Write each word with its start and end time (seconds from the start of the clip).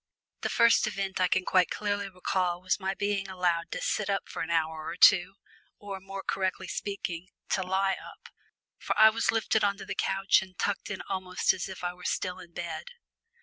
The 0.41 0.49
first 0.49 0.87
event 0.87 1.19
I 1.21 1.27
can 1.27 1.45
quite 1.45 1.69
clearly 1.69 2.09
recall 2.09 2.59
was 2.59 2.79
my 2.79 2.95
being 2.95 3.29
allowed 3.29 3.69
to 3.69 3.81
sit 3.83 4.09
up 4.09 4.27
for 4.27 4.41
an 4.41 4.49
hour 4.49 4.83
or 4.87 4.95
two, 4.95 5.35
or, 5.77 5.99
more 5.99 6.23
correctly 6.23 6.67
speaking, 6.67 7.27
to 7.49 7.61
lie 7.61 7.97
up, 8.03 8.29
for 8.79 8.97
I 8.97 9.09
was 9.11 9.29
lifted 9.31 9.63
on 9.63 9.77
to 9.77 9.85
the 9.85 9.93
sofa 10.01 10.25
and 10.41 10.57
tucked 10.57 10.89
in 10.89 11.03
almost 11.07 11.53
as 11.53 11.69
if 11.69 11.83
I 11.83 11.93
were 11.93 12.03
still 12.05 12.39
in 12.39 12.51
bed. 12.51 12.85